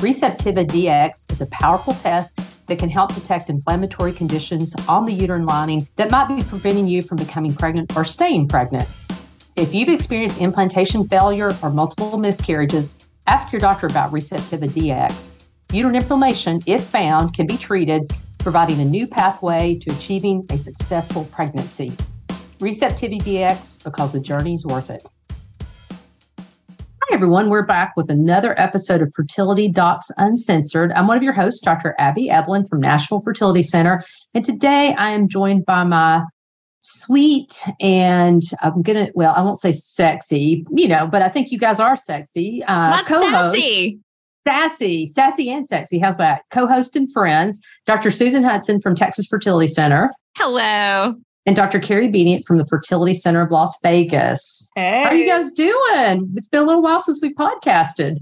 [0.00, 5.44] Receptiva DX is a powerful test that can help detect inflammatory conditions on the uterine
[5.44, 8.88] lining that might be preventing you from becoming pregnant or staying pregnant.
[9.56, 15.34] If you've experienced implantation failure or multiple miscarriages, ask your doctor about Receptiva DX.
[15.70, 21.26] Uterine inflammation, if found, can be treated, providing a new pathway to achieving a successful
[21.26, 21.92] pregnancy.
[22.58, 25.10] Receptiva DX because the journey is worth it.
[27.10, 27.48] Hi, everyone.
[27.50, 30.92] We're back with another episode of Fertility Docs Uncensored.
[30.92, 31.96] I'm one of your hosts, Dr.
[31.98, 34.04] Abby Eblen from Nashville Fertility Center.
[34.32, 36.22] And today I am joined by my
[36.78, 41.50] sweet and I'm going to, well, I won't say sexy, you know, but I think
[41.50, 42.62] you guys are sexy.
[42.68, 43.56] Uh, co-host.
[43.56, 43.98] sassy.
[44.46, 45.98] Sassy, sassy and sexy.
[45.98, 46.42] How's that?
[46.52, 48.12] Co host and friends, Dr.
[48.12, 50.12] Susan Hudson from Texas Fertility Center.
[50.36, 51.78] Hello and Dr.
[51.78, 54.68] Carrie Bedient from the Fertility Center of Las Vegas.
[54.74, 55.02] Hey.
[55.02, 56.32] How are you guys doing?
[56.36, 58.18] It's been a little while since we podcasted.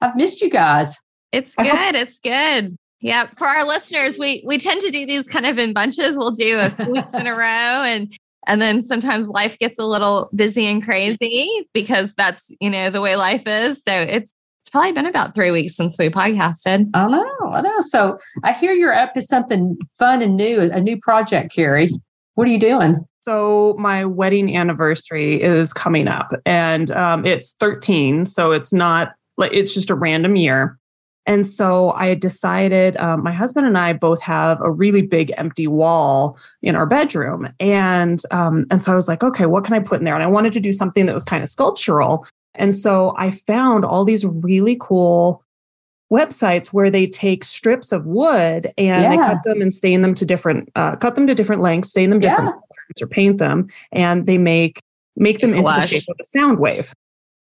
[0.00, 0.96] I've missed you guys.
[1.32, 1.66] It's good.
[1.66, 2.76] Hope- it's good.
[3.00, 3.28] Yeah.
[3.36, 6.16] For our listeners, we we tend to do these kind of in bunches.
[6.16, 9.84] We'll do a few weeks in a row and and then sometimes life gets a
[9.84, 13.82] little busy and crazy because that's, you know, the way life is.
[13.86, 16.88] So it's it's probably been about three weeks since we podcasted.
[16.94, 17.80] I know, I know.
[17.80, 21.90] So I hear you're up to something fun and new, a new project, Carrie.
[22.34, 23.06] What are you doing?
[23.20, 28.26] So my wedding anniversary is coming up, and um, it's 13.
[28.26, 30.78] So it's not like it's just a random year.
[31.24, 35.68] And so I decided, um, my husband and I both have a really big empty
[35.68, 39.80] wall in our bedroom, and um, and so I was like, okay, what can I
[39.80, 40.14] put in there?
[40.14, 42.26] And I wanted to do something that was kind of sculptural.
[42.54, 45.44] And so I found all these really cool
[46.12, 49.10] websites where they take strips of wood and yeah.
[49.10, 52.10] they cut them and stain them to different uh, cut them to different lengths stain
[52.10, 52.52] them different yeah.
[52.52, 54.80] colors or paint them and they make
[55.16, 56.92] make them into the shape of a sound wave.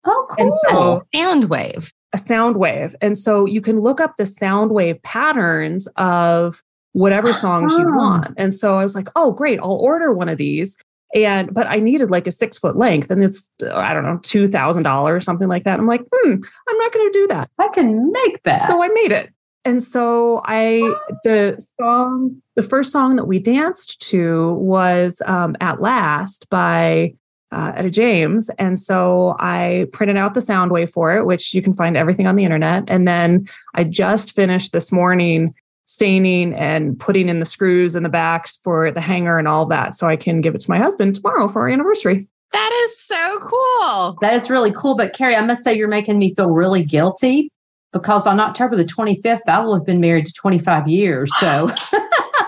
[0.06, 1.92] Oh cool and so, a sound wave.
[2.14, 2.96] A sound wave.
[3.02, 6.62] And so you can look up the sound wave patterns of
[6.94, 8.34] whatever songs you want.
[8.38, 10.78] And so i was like oh great i'll order one of these
[11.16, 14.48] and but I needed like a six foot length, and it's I don't know two
[14.48, 15.80] thousand dollars something like that.
[15.80, 16.34] I'm like, hmm,
[16.68, 17.50] I'm not going to do that.
[17.58, 18.70] I can make that.
[18.70, 19.34] So I made it,
[19.64, 20.82] and so I
[21.24, 27.16] the song, the first song that we danced to was um, "At Last" by
[27.52, 31.62] uh, Etta James, and so I printed out the sound wave for it, which you
[31.62, 35.54] can find everything on the internet, and then I just finished this morning
[35.86, 39.70] staining and putting in the screws in the back for the hanger and all of
[39.70, 42.28] that so I can give it to my husband tomorrow for our anniversary.
[42.52, 44.18] That is so cool.
[44.22, 44.96] That is really cool.
[44.96, 47.50] But Carrie, I must say you're making me feel really guilty
[47.92, 51.32] because on October the 25th, I will have been married to 25 years.
[51.40, 51.70] So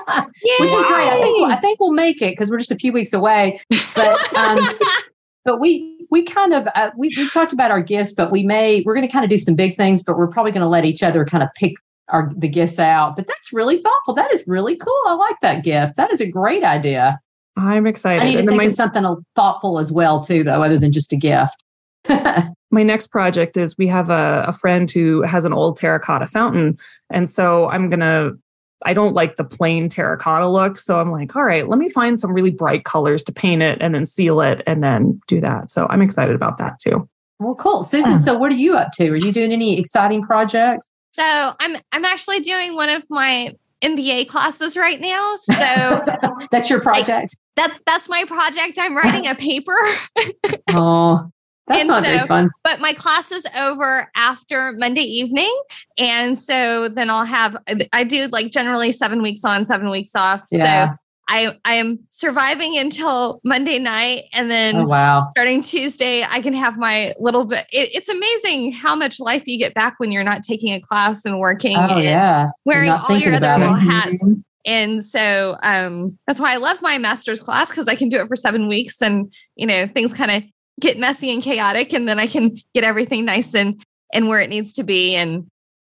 [0.60, 1.10] which is great.
[1.10, 3.60] I think I think we'll make it because we're just a few weeks away.
[3.96, 4.60] But um,
[5.46, 8.82] but we we kind of uh, we we talked about our gifts, but we may
[8.86, 10.86] we're going to kind of do some big things, but we're probably going to let
[10.86, 11.74] each other kind of pick
[12.10, 13.16] our the gifts out.
[13.16, 14.14] But that's really thoughtful.
[14.14, 15.02] That is really cool.
[15.08, 15.96] I like that gift.
[15.98, 17.20] That is a great idea.
[17.58, 18.22] I'm excited.
[18.22, 20.92] I need to and think my, of something thoughtful as well, too, though, other than
[20.92, 21.64] just a gift.
[22.72, 26.78] my next project is we have a, a friend who has an old terracotta fountain.
[27.10, 28.38] And so I'm going to,
[28.86, 30.78] I don't like the plain terracotta look.
[30.78, 33.80] So I'm like, all right, let me find some really bright colors to paint it
[33.82, 35.70] and then seal it and then do that.
[35.70, 37.10] So I'm excited about that too.
[37.40, 37.84] Well, cool.
[37.84, 38.18] Susan, yeah.
[38.18, 39.10] so what are you up to?
[39.10, 40.90] Are you doing any exciting projects?
[41.18, 45.36] So I'm I'm actually doing one of my MBA classes right now.
[45.38, 45.54] So
[46.52, 47.36] that's your project.
[47.56, 48.78] that that's my project.
[48.80, 49.78] I'm writing a paper.
[50.74, 51.30] oh,
[51.68, 52.50] that's and not so, very fun.
[52.64, 55.54] But my class is over after Monday evening.
[55.98, 57.58] And so then I'll have,
[57.92, 60.46] I do like generally seven weeks on, seven weeks off.
[60.52, 60.92] Yeah.
[60.92, 66.42] So I I am surviving until Monday night, and then oh, wow, starting Tuesday, I
[66.42, 67.66] can have my little bit.
[67.72, 71.26] It, it's amazing how much life you get back when you're not taking a class
[71.26, 71.78] and working.
[71.78, 74.24] Oh and yeah, wearing all your other little hats.
[74.24, 74.42] Mm-hmm.
[74.66, 78.28] And so um, that's why I love my master's class because I can do it
[78.28, 80.44] for seven weeks, and you know things kind of
[80.80, 83.84] get messy and chaotic, and then I can get everything nice and
[84.14, 85.16] and where it needs to be.
[85.16, 85.48] And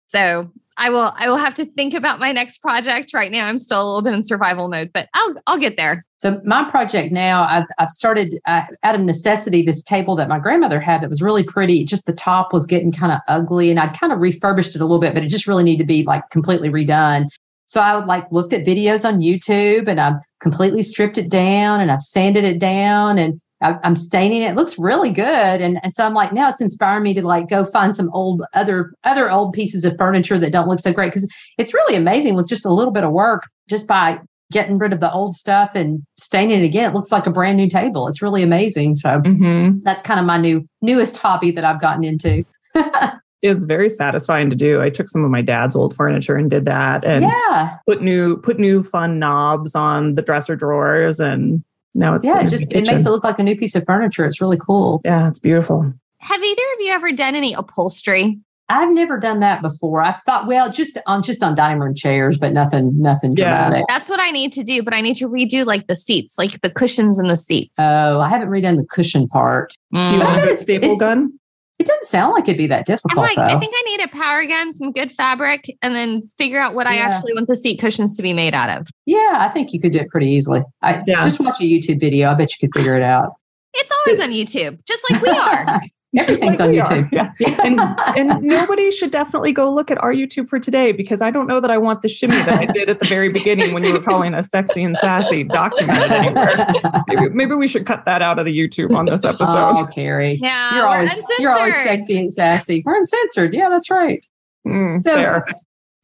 [0.09, 3.13] so I will I will have to think about my next project.
[3.13, 6.07] Right now, I'm still a little bit in survival mode, but I'll I'll get there.
[6.19, 10.39] So my project now, I've I've started uh, out of necessity this table that my
[10.39, 11.85] grandmother had that was really pretty.
[11.85, 14.85] Just the top was getting kind of ugly, and I'd kind of refurbished it a
[14.85, 17.27] little bit, but it just really needed to be like completely redone.
[17.67, 21.91] So I like looked at videos on YouTube and I've completely stripped it down and
[21.91, 24.51] I've sanded it down and I'm staining it.
[24.51, 25.27] It looks really good.
[25.61, 28.43] And, and so I'm like, now it's inspiring me to like go find some old
[28.55, 31.13] other other old pieces of furniture that don't look so great.
[31.13, 31.29] Cause
[31.59, 34.21] it's really amazing with just a little bit of work, just by
[34.53, 36.91] getting rid of the old stuff and staining it again.
[36.91, 38.07] It looks like a brand new table.
[38.09, 38.95] It's really amazing.
[38.95, 39.81] So mm-hmm.
[39.83, 42.45] that's kind of my new newest hobby that I've gotten into.
[43.43, 44.81] it's very satisfying to do.
[44.81, 47.77] I took some of my dad's old furniture and did that and yeah.
[47.87, 51.63] put new put new fun knobs on the dresser drawers and
[51.95, 54.25] now it's yeah, it just it makes it look like a new piece of furniture.
[54.25, 55.01] It's really cool.
[55.05, 55.93] Yeah, it's beautiful.
[56.21, 58.39] Have either of you ever done any upholstery?
[58.71, 60.03] I've never done that before.
[60.03, 63.69] I thought, well, just on just on dining room chairs, but nothing, nothing yeah.
[63.69, 63.87] dramatic.
[63.89, 66.61] That's what I need to do, but I need to redo like the seats, like
[66.61, 67.77] the cushions and the seats.
[67.79, 69.73] Oh, I haven't redone the cushion part.
[69.95, 70.11] Mm.
[70.11, 71.33] Do you have a staple gun?
[71.79, 73.19] It doesn't sound like it'd be that difficult.
[73.19, 73.57] I'm like, though.
[73.57, 76.87] I think I need a power gun, some good fabric, and then figure out what
[76.87, 76.93] yeah.
[76.93, 78.89] I actually want the seat cushions to be made out of.
[79.07, 80.63] Yeah, I think you could do it pretty easily.
[80.83, 81.23] I yeah.
[81.23, 82.31] just watch a YouTube video.
[82.31, 83.33] I bet you could figure it out.
[83.75, 85.81] It's always on YouTube, just like we are.
[86.17, 87.09] Everything's like on YouTube.
[87.13, 87.33] Yeah.
[87.39, 87.61] yeah.
[87.65, 87.81] and,
[88.17, 91.61] and nobody should definitely go look at our YouTube for today because I don't know
[91.61, 94.01] that I want the shimmy that I did at the very beginning when you were
[94.01, 96.73] calling us sexy and sassy documented anywhere.
[97.09, 99.75] Maybe, maybe we should cut that out of the YouTube on this episode.
[99.77, 100.39] Oh, Carrie.
[100.41, 100.77] Yeah.
[100.77, 101.39] You're always uncensored.
[101.41, 102.83] you're always sexy and sassy.
[102.87, 103.55] We're uncensored.
[103.55, 104.25] Yeah, that's right.
[104.67, 105.45] Mm, so fair.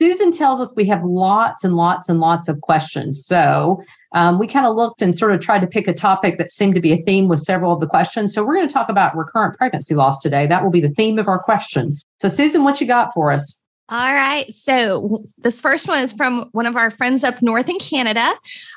[0.03, 3.25] Susan tells us we have lots and lots and lots of questions.
[3.25, 3.83] So
[4.15, 6.75] um, we kind of looked and sort of tried to pick a topic that seemed
[6.75, 8.33] to be a theme with several of the questions.
[8.33, 10.47] So we're going to talk about recurrent pregnancy loss today.
[10.47, 12.05] That will be the theme of our questions.
[12.19, 13.61] So, Susan, what you got for us?
[13.91, 14.47] All right.
[14.55, 18.33] So this first one is from one of our friends up north in Canada.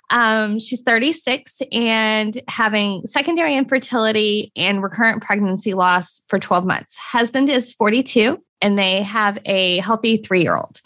[0.10, 6.98] Um, she's 36 and having secondary infertility and recurrent pregnancy loss for 12 months.
[6.98, 10.82] Husband is 42 and they have a healthy three year old.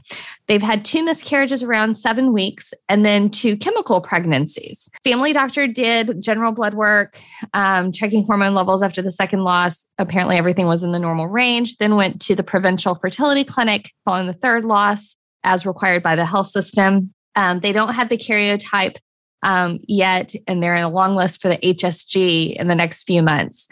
[0.48, 4.90] They've had two miscarriages around seven weeks and then two chemical pregnancies.
[5.04, 7.18] Family doctor did general blood work,
[7.54, 9.88] um, checking hormone levels after the second loss.
[9.98, 11.78] Apparently, everything was in the normal range.
[11.78, 16.26] Then went to the provincial fertility clinic following the third loss, as required by the
[16.26, 17.14] health system.
[17.36, 18.98] Um, they don't have the karyotype
[19.44, 23.22] um, yet, and they're in a long list for the HSG in the next few
[23.22, 23.68] months.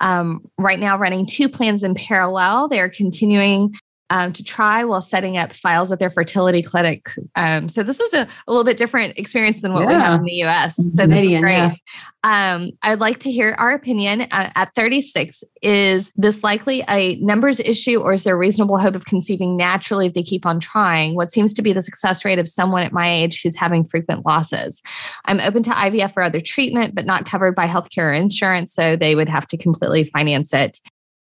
[0.00, 2.68] Um, right now, running two plans in parallel.
[2.68, 3.74] They're continuing
[4.10, 7.02] um, to try while setting up files at their fertility clinic.
[7.36, 9.86] Um, so this is a, a, little bit different experience than what yeah.
[9.88, 10.76] we have in the US.
[10.76, 11.56] So this is great.
[11.56, 11.72] Yeah.
[12.22, 15.42] Um, I'd like to hear our opinion uh, at 36.
[15.62, 20.06] Is this likely a numbers issue or is there a reasonable hope of conceiving naturally
[20.06, 21.14] if they keep on trying?
[21.14, 24.26] What seems to be the success rate of someone at my age who's having frequent
[24.26, 24.82] losses?
[25.24, 28.74] I'm open to IVF or other treatment, but not covered by healthcare or insurance.
[28.74, 30.78] So they would have to completely finance it.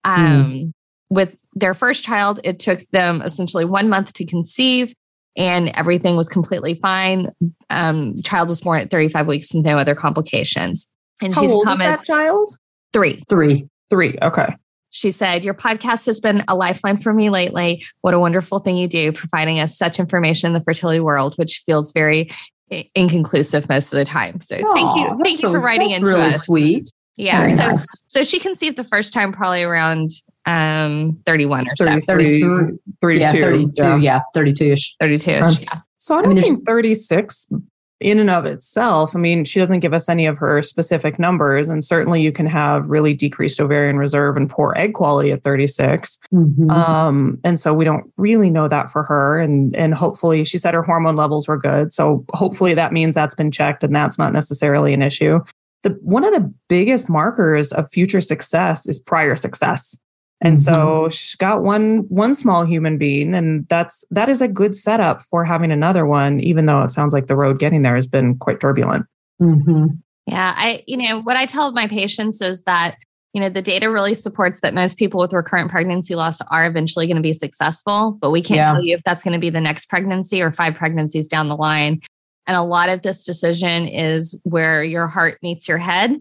[0.05, 0.13] Hmm.
[0.13, 0.73] Um, mm
[1.11, 4.95] with their first child, it took them essentially one month to conceive
[5.37, 7.31] and everything was completely fine.
[7.71, 10.91] Um, child was born at 35 weeks with no other complications.
[11.23, 12.51] And How she's old is that child?
[12.93, 13.23] Three.
[13.29, 13.69] Three.
[13.91, 14.19] Three.
[14.21, 14.55] Okay.
[14.91, 17.85] She said, Your podcast has been a lifeline for me lately.
[18.01, 21.63] What a wonderful thing you do, providing us such information in the fertility world, which
[21.65, 22.31] feels very
[22.95, 24.41] inconclusive most of the time.
[24.41, 25.21] So Aww, thank you.
[25.23, 26.45] Thank you really, for writing into really us.
[26.45, 26.91] sweet.
[27.17, 27.41] Yeah.
[27.41, 28.03] Very so nice.
[28.09, 30.11] so she conceived the first time probably around
[30.49, 32.01] um 31 or so.
[32.07, 32.79] 32.
[33.03, 33.73] Yeah, 32.
[33.77, 34.97] Yeah, yeah 32-ish.
[35.03, 35.61] 32-ish.
[35.61, 35.81] Yeah.
[35.99, 37.49] So I don't I mean, think 36
[38.01, 41.69] in and of itself, I mean, she doesn't give us any of her specific numbers.
[41.69, 46.19] And certainly you can have really decreased ovarian reserve and poor egg quality at 36.
[46.33, 46.71] Mm-hmm.
[46.71, 49.41] Um, and so we don't really know that for her.
[49.41, 51.93] And, and hopefully she said her hormone levels were good.
[51.93, 55.41] So hopefully that means that's been checked and that's not necessarily an issue.
[55.83, 59.99] The, one of the biggest markers of future success is prior success.
[60.41, 60.75] And mm-hmm.
[60.75, 65.23] so she's got one one small human being, and that's that is a good setup
[65.23, 68.37] for having another one, even though it sounds like the road getting there has been
[68.39, 69.07] quite turbulent.
[69.41, 69.87] Mm-hmm.
[70.27, 72.97] Yeah, I you know what I tell my patients is that
[73.33, 77.07] you know the data really supports that most people with recurrent pregnancy loss are eventually
[77.07, 78.73] going to be successful, but we can't yeah.
[78.73, 81.57] tell you if that's going to be the next pregnancy or five pregnancies down the
[81.57, 82.01] line.
[82.47, 86.17] And a lot of this decision is where your heart meets your head.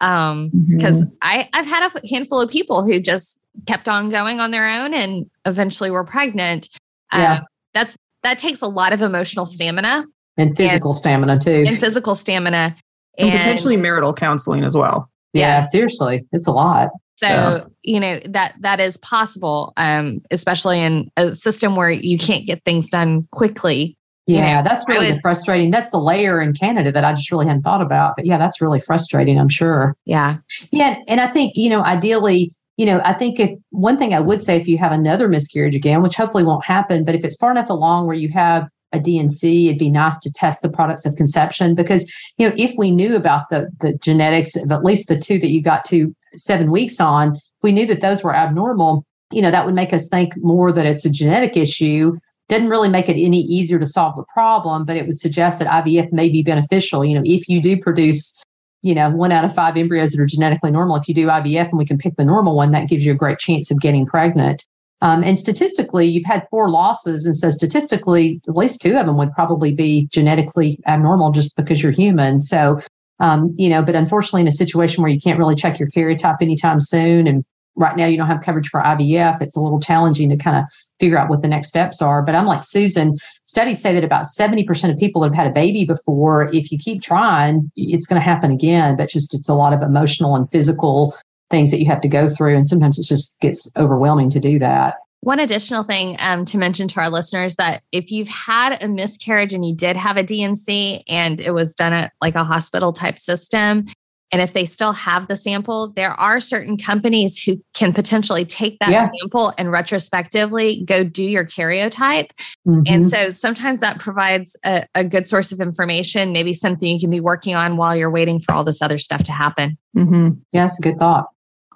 [0.00, 1.14] Um, because mm-hmm.
[1.22, 4.94] I I've had a handful of people who just kept on going on their own
[4.94, 6.68] and eventually were pregnant.
[7.12, 7.32] Yeah.
[7.32, 7.40] Uh,
[7.74, 10.04] that's that takes a lot of emotional stamina
[10.36, 11.64] and physical and, stamina too.
[11.66, 12.76] And physical stamina.
[13.18, 15.10] And, and, potentially marital counseling as well.
[15.32, 16.26] Yeah, yeah, seriously.
[16.32, 16.90] It's a lot.
[17.16, 17.64] So, yeah.
[17.82, 22.64] you know, that that is possible, um, especially in a system where you can't get
[22.64, 23.96] things done quickly.
[24.26, 25.70] Yeah, you know, that's really would, frustrating.
[25.70, 28.14] That's the layer in Canada that I just really hadn't thought about.
[28.16, 29.96] But yeah, that's really frustrating, I'm sure.
[30.04, 30.38] Yeah.
[30.70, 30.96] Yeah.
[31.08, 34.42] And I think, you know, ideally, you know, I think if one thing I would
[34.42, 37.50] say, if you have another miscarriage again, which hopefully won't happen, but if it's far
[37.50, 41.16] enough along where you have a DNC, it'd be nice to test the products of
[41.16, 45.18] conception because, you know, if we knew about the, the genetics of at least the
[45.18, 49.04] two that you got to seven weeks on, if we knew that those were abnormal,
[49.30, 52.12] you know, that would make us think more that it's a genetic issue.
[52.48, 55.68] Didn't really make it any easier to solve the problem, but it would suggest that
[55.68, 57.04] IVF may be beneficial.
[57.04, 58.42] You know, if you do produce,
[58.82, 61.70] you know, one out of five embryos that are genetically normal, if you do IVF
[61.70, 64.04] and we can pick the normal one, that gives you a great chance of getting
[64.04, 64.64] pregnant.
[65.00, 67.26] Um, and statistically, you've had four losses.
[67.26, 71.82] And so statistically, at least two of them would probably be genetically abnormal just because
[71.82, 72.40] you're human.
[72.40, 72.80] So,
[73.18, 76.40] um, you know, but unfortunately, in a situation where you can't really check your karyotype
[76.40, 77.44] anytime soon, and
[77.76, 80.64] right now you don't have coverage for IVF, it's a little challenging to kind of
[81.00, 82.22] figure out what the next steps are.
[82.22, 85.54] But I'm like Susan, studies say that about 70% of people that have had a
[85.54, 86.48] baby before.
[86.52, 88.96] If you keep trying, it's going to happen again.
[88.96, 91.16] But just it's a lot of emotional and physical
[91.50, 92.56] things that you have to go through.
[92.56, 94.96] And sometimes it just gets overwhelming to do that.
[95.20, 99.54] One additional thing um, to mention to our listeners that if you've had a miscarriage
[99.54, 103.20] and you did have a DNC and it was done at like a hospital type
[103.20, 103.86] system,
[104.32, 108.78] and if they still have the sample, there are certain companies who can potentially take
[108.78, 109.06] that yeah.
[109.20, 112.30] sample and retrospectively go do your karyotype.
[112.66, 112.82] Mm-hmm.
[112.86, 117.10] And so sometimes that provides a, a, good source of information, maybe something you can
[117.10, 119.76] be working on while you're waiting for all this other stuff to happen.
[119.94, 120.58] Mm-hmm.
[120.58, 121.26] A good thought.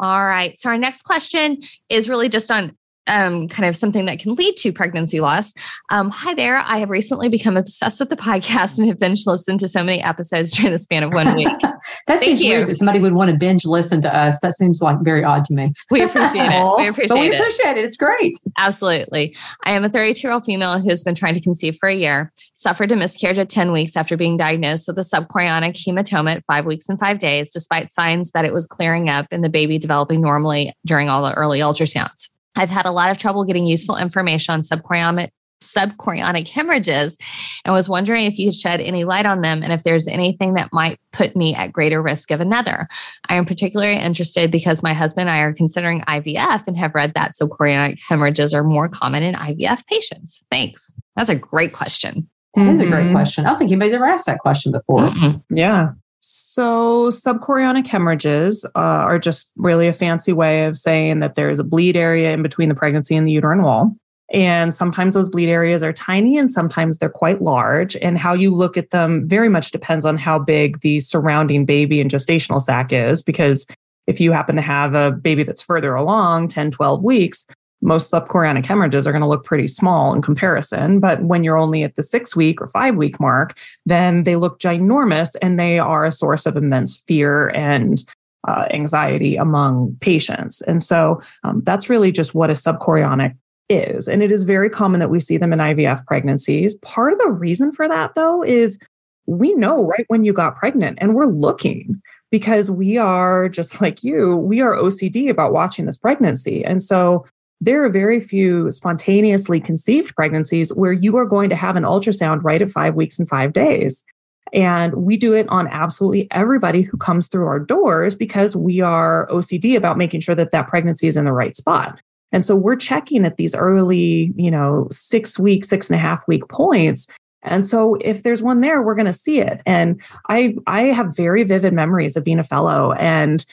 [0.01, 0.59] All right.
[0.59, 1.59] So our next question
[1.91, 5.53] is really just on um, kind of something that can lead to pregnancy loss.
[5.91, 6.59] Um, hi there.
[6.59, 10.03] I have recently become obsessed with the podcast and have binge listened to so many
[10.03, 11.49] episodes during the span of one week.
[11.61, 12.51] that Thank seems you.
[12.51, 14.41] weird that somebody would want to binge listen to us.
[14.41, 15.73] That seems like very odd to me.
[15.91, 16.67] We appreciate it.
[16.77, 17.41] We appreciate but we it.
[17.41, 17.85] appreciate it.
[17.85, 18.39] It's great.
[18.59, 19.35] Absolutely.
[19.65, 21.95] I am a 32 year old female who has been trying to conceive for a
[21.95, 26.45] year, suffered a miscarriage at 10 weeks after being diagnosed with a subchorionic hematoma at
[26.45, 29.79] five weeks and five days, despite signs that it was clearing up and the baby
[29.79, 32.29] developing normally during all the early ultrasounds.
[32.57, 35.31] I've had a lot of trouble getting useful information on subchorionic
[35.63, 37.17] subchorionic hemorrhages
[37.65, 40.55] and was wondering if you could shed any light on them and if there's anything
[40.55, 42.87] that might put me at greater risk of another.
[43.29, 47.15] I am particularly interested because my husband and I are considering IVF and have read
[47.15, 50.43] that subchorionic hemorrhages are more common in IVF patients.
[50.51, 50.95] Thanks.
[51.17, 52.29] That's a great question.
[52.55, 52.71] That mm-hmm.
[52.71, 53.15] is a great mm-hmm.
[53.15, 53.45] question.
[53.45, 55.09] I don't think anybody's ever asked that question before.
[55.09, 55.57] Mm-hmm.
[55.57, 55.91] Yeah.
[56.21, 61.65] So, subchorionic hemorrhages uh, are just really a fancy way of saying that there's a
[61.65, 63.97] bleed area in between the pregnancy and the uterine wall.
[64.33, 67.95] And sometimes those bleed areas are tiny and sometimes they're quite large.
[67.97, 72.01] And how you look at them very much depends on how big the surrounding baby
[72.01, 73.23] and gestational sac is.
[73.23, 73.67] Because
[74.07, 77.47] if you happen to have a baby that's further along, 10, 12 weeks,
[77.83, 80.99] most subchorionic hemorrhages are going to look pretty small in comparison.
[81.01, 84.59] But when you're only at the six week or five week mark, then they look
[84.59, 88.05] ginormous and they are a source of immense fear and
[88.49, 90.63] uh, anxiety among patients.
[90.63, 93.37] And so um, that's really just what a subchorionic
[93.69, 94.09] is.
[94.09, 96.75] And it is very common that we see them in IVF pregnancies.
[96.77, 98.79] Part of the reason for that, though, is
[99.27, 104.05] we know right when you got pregnant and we're looking because we are just like
[104.05, 106.65] you, we are OCD about watching this pregnancy.
[106.65, 107.25] And so
[107.61, 112.45] there are very few spontaneously conceived pregnancies where you are going to have an ultrasound
[112.45, 114.05] right at five weeks and five days.
[114.53, 119.27] And we do it on absolutely everybody who comes through our doors because we are
[119.29, 122.01] OCD about making sure that that pregnancy is in the right spot.
[122.33, 126.27] And so we're checking at these early, you know, six week, six and a half
[126.29, 127.09] week points.
[127.43, 129.61] And so if there's one there, we're going to see it.
[129.65, 133.45] And I I have very vivid memories of being a fellow and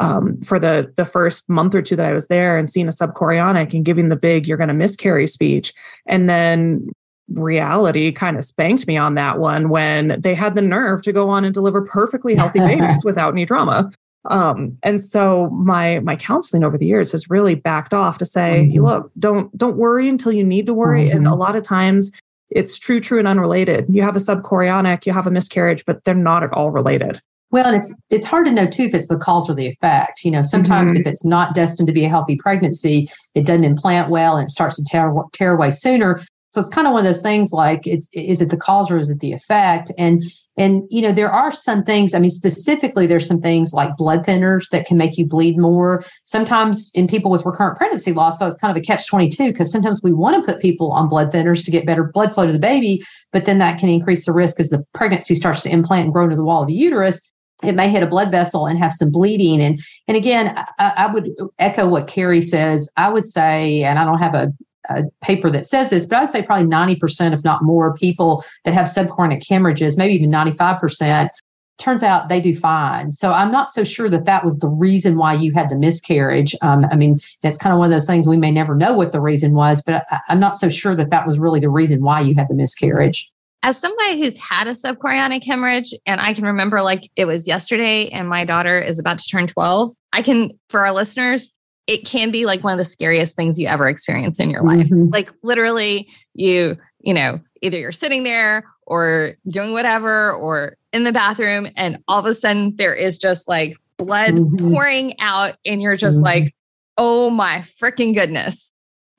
[0.00, 2.92] um, for the the first month or two that I was there and seeing a
[2.92, 5.72] subchorionic and giving the big "you're going to miscarry" speech,
[6.06, 6.90] and then
[7.34, 11.30] reality kind of spanked me on that one when they had the nerve to go
[11.30, 13.90] on and deliver perfectly healthy babies without any drama.
[14.26, 18.68] Um, and so my my counseling over the years has really backed off to say,
[18.68, 18.84] mm-hmm.
[18.84, 21.06] look, don't don't worry until you need to worry.
[21.06, 21.18] Mm-hmm.
[21.18, 22.12] And a lot of times
[22.50, 23.86] it's true, true, and unrelated.
[23.88, 27.20] You have a subchorionic, you have a miscarriage, but they're not at all related.
[27.52, 30.24] Well, and it's it's hard to know too if it's the cause or the effect.
[30.24, 31.02] You know, sometimes mm-hmm.
[31.02, 34.50] if it's not destined to be a healthy pregnancy, it doesn't implant well and it
[34.50, 36.22] starts to tear tear away sooner.
[36.52, 38.98] So it's kind of one of those things like it's is it the cause or
[38.98, 39.92] is it the effect?
[39.98, 40.22] And
[40.56, 44.24] and you know, there are some things, I mean, specifically there's some things like blood
[44.24, 46.04] thinners that can make you bleed more.
[46.24, 49.72] Sometimes in people with recurrent pregnancy loss, so it's kind of a catch 22 because
[49.72, 52.52] sometimes we want to put people on blood thinners to get better blood flow to
[52.52, 56.04] the baby, but then that can increase the risk as the pregnancy starts to implant
[56.04, 57.31] and grow into the wall of the uterus
[57.62, 59.60] it may hit a blood vessel and have some bleeding.
[59.60, 62.90] And and again, I, I, would echo what Carrie says.
[62.96, 64.52] I would say, and I don't have a,
[64.88, 68.44] a paper that says this, but I would say probably 90%, if not more, people
[68.64, 71.30] that have subchorionic hemorrhages, maybe even 95%,
[71.78, 73.10] turns out they do fine.
[73.10, 76.54] So I'm not so sure that that was the reason why you had the miscarriage.
[76.62, 79.12] Um, I mean, it's kind of one of those things we may never know what
[79.12, 82.02] the reason was, but I, I'm not so sure that that was really the reason
[82.02, 83.30] why you had the miscarriage
[83.62, 88.08] as somebody who's had a subchorionic hemorrhage and i can remember like it was yesterday
[88.08, 91.52] and my daughter is about to turn 12 i can for our listeners
[91.86, 94.88] it can be like one of the scariest things you ever experience in your life
[94.88, 95.10] mm-hmm.
[95.10, 101.12] like literally you you know either you're sitting there or doing whatever or in the
[101.12, 104.70] bathroom and all of a sudden there is just like blood mm-hmm.
[104.70, 106.26] pouring out and you're just mm-hmm.
[106.26, 106.54] like
[106.98, 108.71] oh my freaking goodness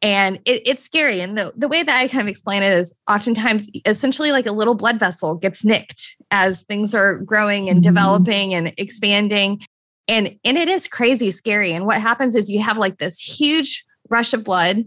[0.03, 2.95] and it, it's scary and the, the way that i kind of explain it is
[3.09, 7.93] oftentimes essentially like a little blood vessel gets nicked as things are growing and mm-hmm.
[7.93, 9.59] developing and expanding
[10.07, 13.83] and and it is crazy scary and what happens is you have like this huge
[14.09, 14.85] rush of blood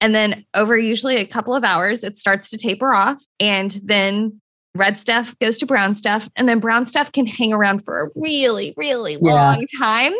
[0.00, 3.22] and then over usually a couple of hours, it starts to taper off.
[3.40, 4.40] And then
[4.74, 6.28] red stuff goes to brown stuff.
[6.36, 9.32] And then brown stuff can hang around for a really, really yeah.
[9.32, 10.12] long time.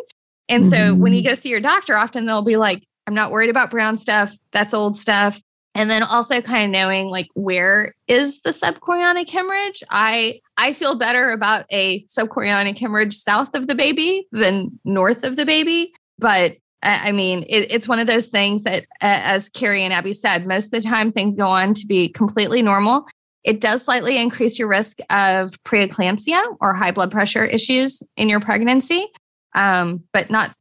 [0.48, 0.70] And mm-hmm.
[0.70, 1.30] so when you mm-hmm.
[1.30, 4.36] go see your doctor, often they'll be like, I'm not worried about brown stuff.
[4.52, 5.40] That's old stuff.
[5.74, 9.82] And then also kind of knowing like where is the subchorionic hemorrhage?
[9.90, 15.36] I I feel better about a subchorionic hemorrhage south of the baby than north of
[15.36, 19.92] the baby, but I mean, it, it's one of those things that, as Carrie and
[19.92, 23.08] Abby said, most of the time things go on to be completely normal.
[23.44, 28.40] It does slightly increase your risk of preeclampsia or high blood pressure issues in your
[28.40, 29.08] pregnancy,
[29.54, 30.54] um, but not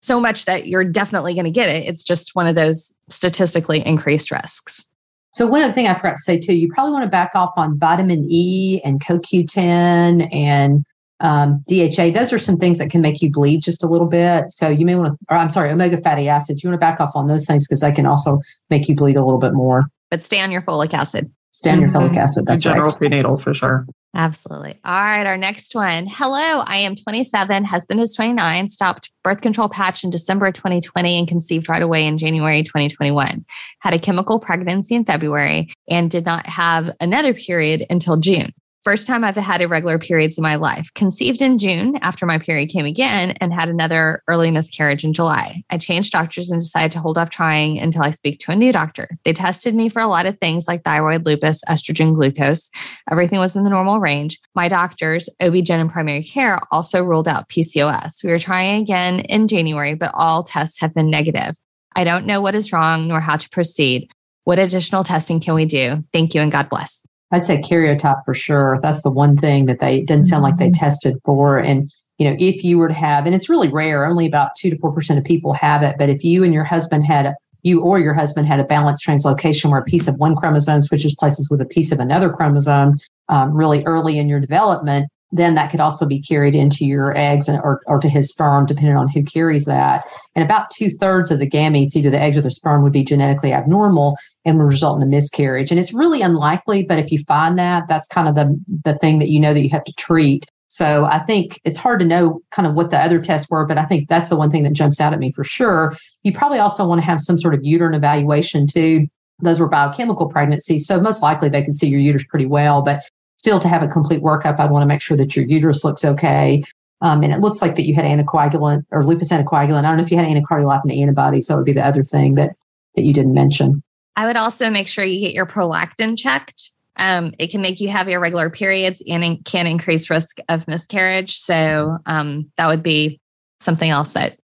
[0.00, 1.86] so much that you're definitely going to get it.
[1.86, 4.86] It's just one of those statistically increased risks.
[5.32, 7.52] So one other thing I forgot to say too, you probably want to back off
[7.56, 10.84] on vitamin E and CoQ10 and
[11.20, 14.50] um, DHA, those are some things that can make you bleed just a little bit.
[14.50, 16.98] So you may want to, or I'm sorry, omega fatty acids, you want to back
[16.98, 18.40] off on those things because they can also
[18.70, 19.84] make you bleed a little bit more.
[20.10, 21.30] But stay on your folic acid.
[21.52, 22.18] Stay on your folic mm-hmm.
[22.18, 22.46] acid.
[22.46, 22.96] That's general right.
[22.96, 23.86] prenatal for sure.
[24.14, 24.78] Absolutely.
[24.84, 25.26] All right.
[25.26, 26.06] Our next one.
[26.08, 27.64] Hello, I am 27.
[27.64, 28.66] Husband is 29.
[28.66, 33.44] Stopped birth control patch in December 2020 and conceived right away in January 2021.
[33.78, 38.52] Had a chemical pregnancy in February and did not have another period until June.
[38.82, 40.88] First time I've had irregular periods in my life.
[40.94, 45.62] Conceived in June after my period came again and had another early miscarriage in July.
[45.68, 48.72] I changed doctors and decided to hold off trying until I speak to a new
[48.72, 49.06] doctor.
[49.24, 52.70] They tested me for a lot of things like thyroid, lupus, estrogen, glucose.
[53.10, 54.40] Everything was in the normal range.
[54.54, 58.24] My doctors, OB-GYN and primary care, also ruled out PCOS.
[58.24, 61.54] We are trying again in January, but all tests have been negative.
[61.96, 64.10] I don't know what is wrong nor how to proceed.
[64.44, 66.02] What additional testing can we do?
[66.14, 67.02] Thank you and God bless.
[67.32, 68.78] I'd say karyotype for sure.
[68.82, 70.84] That's the one thing that they didn't sound like they mm-hmm.
[70.84, 71.58] tested for.
[71.58, 74.70] And you know, if you were to have, and it's really rare, only about two
[74.70, 75.96] to four percent of people have it.
[75.98, 79.06] But if you and your husband had a, you or your husband had a balanced
[79.06, 82.98] translocation where a piece of one chromosome switches places with a piece of another chromosome
[83.28, 87.48] um, really early in your development, then that could also be carried into your eggs
[87.48, 90.04] and, or, or to his sperm, depending on who carries that.
[90.34, 93.04] And about two thirds of the gametes, either the eggs or the sperm, would be
[93.04, 95.70] genetically abnormal and would result in a miscarriage.
[95.70, 99.18] And it's really unlikely, but if you find that, that's kind of the, the thing
[99.20, 100.46] that you know that you have to treat.
[100.66, 103.76] So I think it's hard to know kind of what the other tests were, but
[103.76, 105.96] I think that's the one thing that jumps out at me for sure.
[106.22, 109.08] You probably also want to have some sort of uterine evaluation too.
[109.40, 110.86] Those were biochemical pregnancies.
[110.86, 113.02] So most likely they can see your uterus pretty well, but
[113.40, 116.04] still to have a complete workup, I'd want to make sure that your uterus looks
[116.04, 116.62] okay.
[117.00, 119.78] Um, and it looks like that you had anticoagulant or lupus anticoagulant.
[119.78, 121.46] I don't know if you had anticardiolipin antibodies.
[121.46, 122.54] So it would be the other thing that,
[122.96, 123.82] that you didn't mention.
[124.14, 126.70] I would also make sure you get your prolactin checked.
[126.96, 131.38] Um, it can make you have irregular periods and it can increase risk of miscarriage.
[131.38, 133.22] So um, that would be
[133.60, 134.38] something else that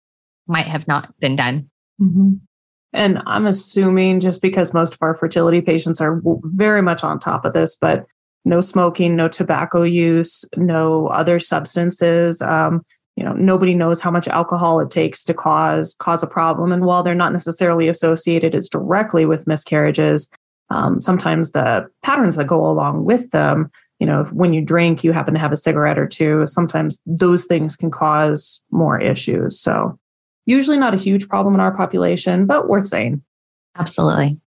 [0.46, 1.68] might have not been done.
[2.00, 2.36] Mm-hmm.
[2.94, 7.44] And I'm assuming just because most of our fertility patients are very much on top
[7.44, 8.06] of this, but
[8.46, 12.40] no smoking, no tobacco use, no other substances.
[12.40, 16.70] Um, you know, nobody knows how much alcohol it takes to cause cause a problem.
[16.70, 20.30] And while they're not necessarily associated as directly with miscarriages,
[20.70, 25.12] um, sometimes the patterns that go along with them, you know, when you drink, you
[25.12, 26.46] happen to have a cigarette or two.
[26.46, 29.58] Sometimes those things can cause more issues.
[29.58, 29.98] So,
[30.44, 33.22] usually not a huge problem in our population, but worth saying.
[33.76, 34.38] Absolutely.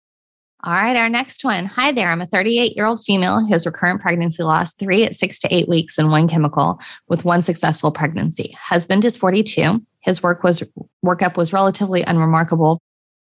[0.64, 1.66] All right, our next one.
[1.66, 2.08] Hi there.
[2.08, 5.54] I'm a 38 year old female who has recurrent pregnancy loss, three at six to
[5.54, 8.56] eight weeks, and one chemical with one successful pregnancy.
[8.60, 9.80] Husband is 42.
[10.00, 10.64] His work was
[11.04, 12.80] workup was relatively unremarkable,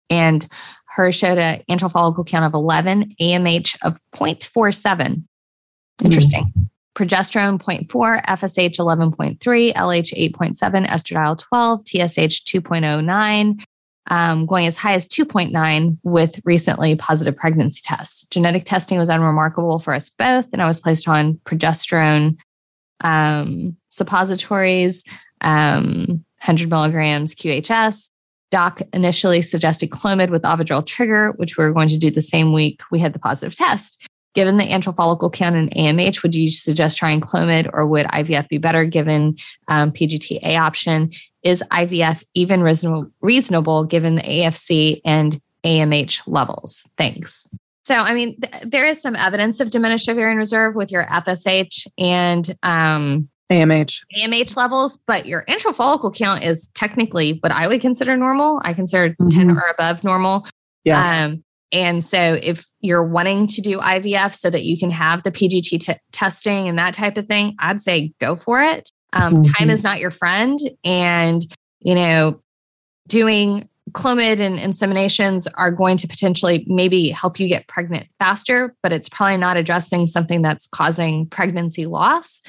[0.09, 0.47] and
[0.95, 5.23] her showed an antral follicle count of 11, AMH of 0.47.
[6.03, 6.45] Interesting.
[6.57, 6.69] Mm.
[6.95, 13.63] Progesterone 0.4, FSH 11.3, LH 8.7, estradiol 12, TSH 2.09,
[14.07, 18.25] um, going as high as 2.9 with recently positive pregnancy tests.
[18.25, 22.37] Genetic testing was unremarkable for us both, and I was placed on progesterone
[23.01, 25.03] um, suppositories,
[25.41, 28.09] um, 100 milligrams QHS.
[28.49, 32.53] Doc initially suggested Clomid with Ovidrel trigger, which we were going to do the same
[32.53, 34.07] week we had the positive test.
[34.35, 38.47] Given the antral follicle count in AMH, would you suggest trying Clomid or would IVF
[38.47, 39.35] be better given
[39.67, 41.11] um, PGTA option?
[41.41, 46.83] Is IVF even reasonable, reasonable given the AFC and AMH levels?
[46.97, 47.47] Thanks.
[47.85, 51.87] So, I mean, th- there is some evidence of diminished ovarian reserve with your FSH
[51.97, 54.01] and um, AMH.
[54.19, 58.61] AMH levels, but your antral follicle count is technically what I would consider normal.
[58.63, 59.29] I consider mm-hmm.
[59.29, 60.45] 10 or above normal.
[60.83, 61.25] Yeah.
[61.25, 65.31] Um, and so, if you're wanting to do IVF so that you can have the
[65.31, 68.89] PGT t- testing and that type of thing, I'd say go for it.
[69.13, 69.51] Um, mm-hmm.
[69.51, 70.59] Time is not your friend.
[70.85, 71.41] And,
[71.79, 72.41] you know,
[73.07, 78.91] doing Clomid and inseminations are going to potentially maybe help you get pregnant faster, but
[78.91, 82.41] it's probably not addressing something that's causing pregnancy loss.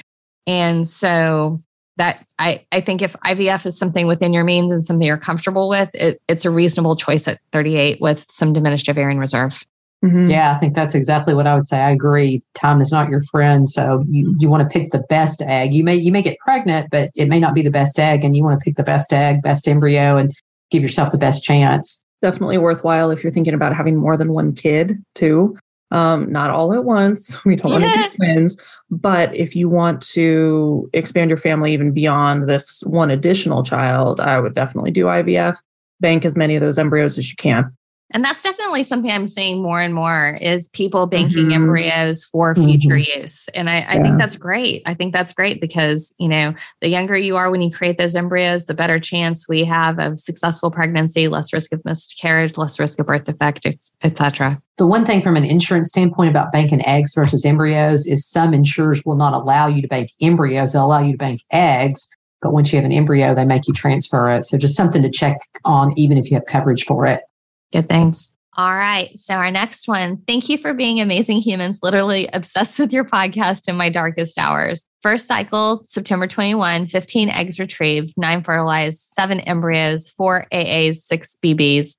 [0.47, 1.59] And so,
[1.99, 5.69] that I, I think if IVF is something within your means and something you're comfortable
[5.69, 9.63] with, it, it's a reasonable choice at 38 with some diminished ovarian reserve.
[10.03, 10.31] Mm-hmm.
[10.31, 11.77] Yeah, I think that's exactly what I would say.
[11.77, 12.41] I agree.
[12.55, 15.73] Time is not your friend, so you, you want to pick the best egg.
[15.73, 18.33] You may you may get pregnant, but it may not be the best egg, and
[18.33, 20.31] you want to pick the best egg, best embryo, and
[20.71, 22.05] give yourself the best chance.
[22.21, 25.57] Definitely worthwhile if you're thinking about having more than one kid too.
[25.91, 27.35] Um, not all at once.
[27.45, 28.57] We don't want to be twins,
[28.91, 34.39] but if you want to expand your family even beyond this one additional child, I
[34.39, 35.57] would definitely do IVF.
[35.99, 37.75] Bank as many of those embryos as you can.
[38.11, 41.63] And that's definitely something I'm seeing more and more is people banking mm-hmm.
[41.63, 43.21] embryos for future mm-hmm.
[43.21, 43.47] use.
[43.49, 44.03] And I, I yeah.
[44.03, 44.81] think that's great.
[44.87, 48.15] I think that's great because, you know, the younger you are when you create those
[48.15, 52.99] embryos, the better chance we have of successful pregnancy, less risk of miscarriage, less risk
[52.99, 53.67] of birth defect,
[54.01, 54.59] etc.
[54.77, 59.03] The one thing from an insurance standpoint about banking eggs versus embryos is some insurers
[59.05, 60.73] will not allow you to bank embryos.
[60.73, 62.07] They'll allow you to bank eggs.
[62.41, 64.45] But once you have an embryo, they make you transfer it.
[64.45, 67.21] So just something to check on, even if you have coverage for it.
[67.71, 68.31] Good things.
[68.57, 69.17] All right.
[69.17, 70.21] So, our next one.
[70.27, 74.87] Thank you for being amazing humans, literally obsessed with your podcast in my darkest hours.
[75.01, 81.95] First cycle, September 21, 15 eggs retrieved, nine fertilized, seven embryos, four AAs, six BBs,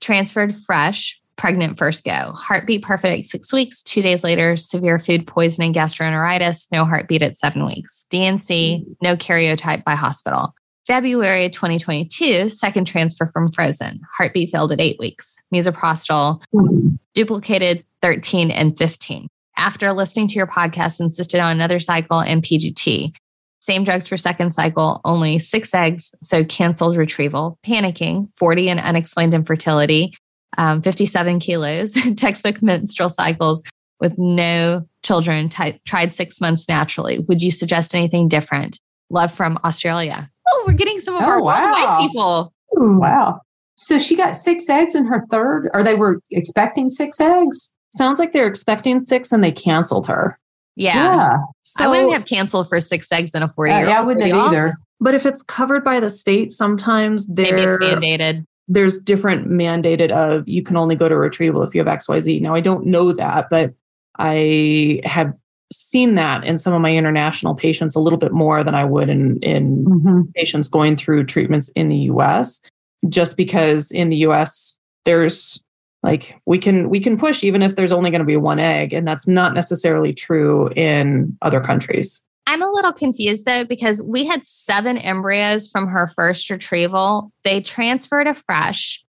[0.00, 2.32] transferred fresh, pregnant first go.
[2.32, 3.82] Heartbeat perfect six weeks.
[3.82, 8.04] Two days later, severe food poisoning, gastroenteritis, no heartbeat at seven weeks.
[8.12, 10.54] DNC, no karyotype by hospital.
[10.86, 14.02] February 2022, second transfer from Frozen.
[14.18, 15.42] Heartbeat failed at eight weeks.
[15.52, 16.88] Misoprostol mm-hmm.
[17.14, 19.28] duplicated 13 and 15.
[19.56, 23.14] After listening to your podcast, insisted on another cycle and PGT.
[23.60, 27.58] Same drugs for second cycle, only six eggs, so canceled retrieval.
[27.64, 30.14] Panicking, 40 and unexplained infertility,
[30.58, 33.62] um, 57 kilos, textbook menstrual cycles
[34.00, 37.20] with no children, t- tried six months naturally.
[37.20, 38.80] Would you suggest anything different?
[39.08, 41.70] Love from Australia oh, we're getting some of oh, our wow.
[41.70, 42.52] white people.
[42.72, 43.40] Wow.
[43.76, 47.74] So she got six eggs in her third, or they were expecting six eggs?
[47.94, 50.38] Sounds like they're expecting six and they canceled her.
[50.76, 50.94] Yeah.
[50.94, 51.38] yeah.
[51.62, 53.88] So, I wouldn't have canceled for six eggs in a 40 year old.
[53.88, 54.74] Yeah, I wouldn't have either.
[55.00, 58.44] But if it's covered by the state, sometimes there, Maybe it's mandated.
[58.66, 62.40] There's different mandated of you can only go to retrieval if you have XYZ.
[62.40, 63.74] Now, I don't know that, but
[64.18, 65.32] I have
[65.74, 69.08] seen that in some of my international patients a little bit more than I would
[69.08, 70.20] in in mm-hmm.
[70.34, 72.60] patients going through treatments in the US
[73.08, 75.62] just because in the US there's
[76.02, 78.92] like we can we can push even if there's only going to be one egg
[78.92, 82.22] and that's not necessarily true in other countries.
[82.46, 87.32] I'm a little confused though because we had 7 embryos from her first retrieval.
[87.42, 89.02] They transferred a fresh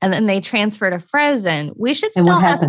[0.00, 1.72] and then they transferred a frozen.
[1.76, 2.62] We should still have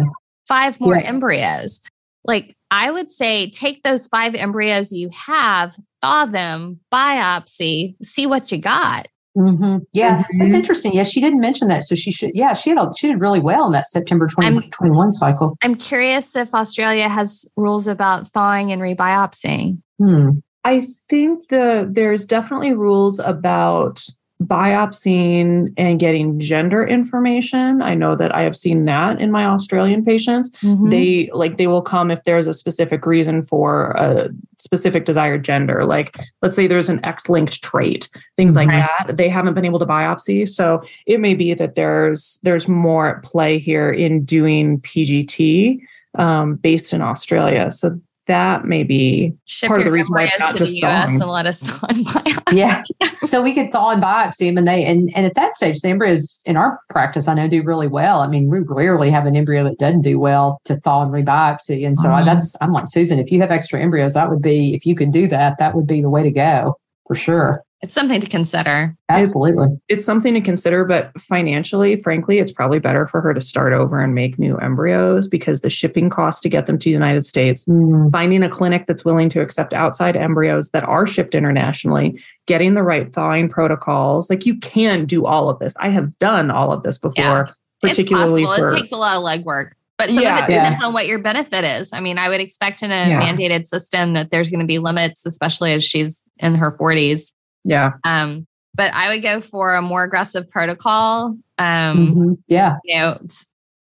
[0.48, 1.08] five more yeah.
[1.08, 1.82] embryos.
[2.26, 8.52] Like I would say take those five embryos you have, thaw them, biopsy, see what
[8.52, 9.08] you got.
[9.38, 9.78] Mm-hmm.
[9.94, 10.40] Yeah, mm-hmm.
[10.40, 10.94] that's interesting.
[10.94, 11.84] Yeah, she didn't mention that.
[11.84, 15.56] So she should, yeah, she had she did really well in that September 2021 cycle.
[15.64, 19.82] I'm curious if Australia has rules about thawing and rebiopsying.
[20.00, 20.30] Hmm.
[20.66, 24.02] I think the there's definitely rules about
[24.42, 27.82] biopsying and getting gender information.
[27.82, 30.50] I know that I have seen that in my Australian patients.
[30.62, 30.90] Mm-hmm.
[30.90, 35.86] They like they will come if there's a specific reason for a specific desired gender.
[35.86, 39.18] Like let's say there's an X-linked trait, things like that.
[39.18, 40.48] They haven't been able to biopsy.
[40.48, 45.82] So it may be that there's there's more at play here in doing PGT
[46.16, 47.72] um, based in Australia.
[47.72, 50.72] So that may be Ship part of the reason why it's embryos not to just
[50.72, 51.22] the US thawing.
[51.22, 52.58] and let us thaw and biopsy.
[52.58, 52.84] Yeah.
[53.26, 55.90] so we could thaw and biopsy them and they and, and at that stage the
[55.90, 58.22] embryos in our practice I know do really well.
[58.22, 61.86] I mean, we rarely have an embryo that doesn't do well to thaw and rebiopsy.
[61.86, 62.26] And so I, Mhm.
[62.26, 65.12] that's I'm like Susan, if you have extra embryos, that would be if you could
[65.12, 67.64] do that, that would be the way to go for sure.
[67.82, 68.94] It's something to consider.
[69.08, 69.68] Absolutely.
[69.88, 74.02] it's something to consider, but financially, frankly, it's probably better for her to start over
[74.02, 77.66] and make new embryos because the shipping cost to get them to the United States,
[77.66, 82.74] Mm, finding a clinic that's willing to accept outside embryos that are shipped internationally, getting
[82.74, 84.30] the right thawing protocols.
[84.30, 85.74] Like you can do all of this.
[85.80, 87.46] I have done all of this before, Yeah.
[87.82, 88.68] particularly it's possible.
[88.70, 89.72] for it takes a lot of legwork.
[89.98, 90.64] But some Yeah, of it yeah.
[90.66, 91.92] depends on what your benefit is.
[91.94, 93.22] I mean, I would expect in a Yeah.
[93.22, 97.32] mandated system that there's going to be limits, especially as she's in her 40s.
[97.64, 97.92] Yeah.
[98.04, 98.46] Um,
[98.76, 101.38] but I would go for a more aggressive protocol.
[101.58, 102.38] Um, mhm.
[102.48, 102.78] Yeah.
[102.84, 103.20] You know,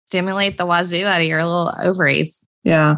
[0.06, 2.44] stimulate the wazoo out of your little ovaries.
[2.64, 2.96] Yeah.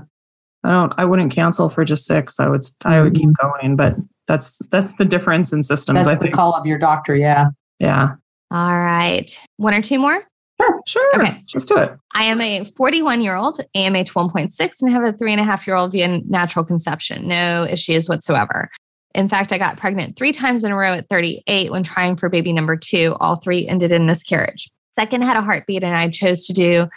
[0.65, 2.41] I don't I wouldn't cancel for just six.
[2.41, 3.95] I would I would keep going, but
[4.27, 5.99] that's that's the difference in systems.
[5.99, 6.35] That's I the think.
[6.35, 7.15] call of your doctor.
[7.15, 7.49] Yeah.
[7.79, 8.15] Yeah.
[8.51, 9.39] All right.
[9.59, 10.23] One or two more?
[10.61, 11.17] Sure, sure.
[11.17, 11.43] Okay.
[11.53, 11.93] Let's do it.
[12.15, 15.67] I am a 41 year old, AMH 1.6, and have a three and a half
[15.67, 17.27] year old via natural conception.
[17.27, 18.71] No issues whatsoever.
[19.15, 22.29] In fact, I got pregnant three times in a row at 38 when trying for
[22.29, 23.17] baby number two.
[23.21, 24.69] All three ended in miscarriage.
[24.93, 26.89] Second had a heartbeat, and I chose to do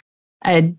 [0.44, 0.74] a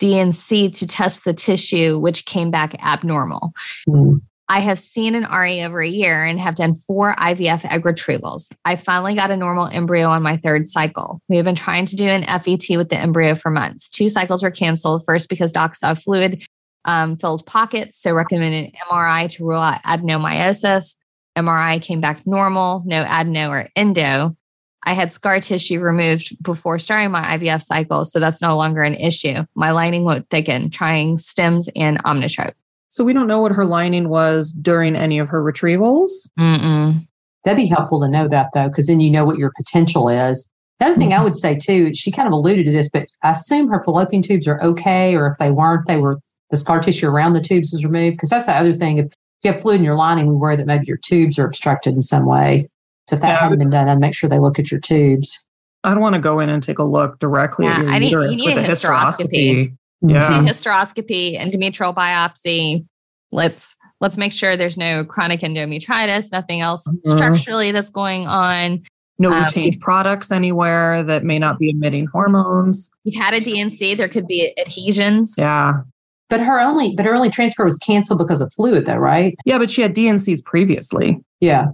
[0.00, 3.52] DNC to test the tissue, which came back abnormal.
[3.88, 4.20] Mm.
[4.48, 8.48] I have seen an RE over a year and have done four IVF egg retrievals.
[8.64, 11.20] I finally got a normal embryo on my third cycle.
[11.28, 13.88] We have been trying to do an FET with the embryo for months.
[13.88, 16.44] Two cycles were canceled, first because doc saw fluid
[16.86, 20.94] um, filled pockets, so recommended MRI to rule out adenomyosis.
[21.36, 24.36] MRI came back normal, no adeno or endo.
[24.84, 28.94] I had scar tissue removed before starting my IVF cycle, so that's no longer an
[28.94, 29.44] issue.
[29.56, 32.54] My lining won't thicken, trying stems and omnitrope.
[32.88, 36.10] So we don't know what her lining was during any of her retrievals.
[36.38, 37.04] Mm-mm.
[37.44, 40.52] That'd be helpful to know that though, because then you know what your potential is.
[40.78, 43.30] The other thing I would say too, she kind of alluded to this, but I
[43.30, 47.08] assume her fallopian tubes are okay, or if they weren't, they were the scar tissue
[47.08, 48.16] around the tubes is removed.
[48.16, 48.98] Because that's the other thing.
[48.98, 51.94] If you have fluid in your lining, we worry that maybe your tubes are obstructed
[51.94, 52.68] in some way.
[53.08, 55.46] So if that Yeah, hadn't been done, I'd make sure they look at your tubes.
[55.84, 58.10] I'd want to go in and take a look directly Yeah, at your I need-
[58.12, 59.30] you need with a a hysteroscopy.
[59.30, 59.72] hysteroscopy.
[60.04, 60.10] Mm-hmm.
[60.10, 60.42] Yeah.
[60.42, 62.84] hysteroscopy, endometrial biopsy.
[63.32, 67.16] Let's let's make sure there's no chronic endometritis, nothing else Mhm.
[67.16, 68.82] structurally that's going on.
[69.18, 72.90] No Um, retained products anywhere that may not be emitting hormones.
[73.04, 75.36] You've had a DNC, there could be adhesions.
[75.38, 75.80] Yeah.
[76.28, 79.36] But her only, but her only transfer was canceled because of fluid, though, right?
[79.44, 81.20] Yeah, but she had DNCs previously.
[81.40, 81.66] Yeah.